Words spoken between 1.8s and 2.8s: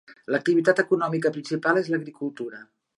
és l"agricultura.